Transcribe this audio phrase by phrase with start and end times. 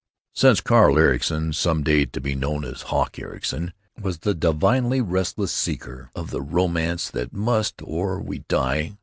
[0.33, 5.51] Since Carl Ericson (some day to be known as "Hawk" Ericson) was the divinely restless
[5.51, 8.97] seeker of the romance that must—or we die!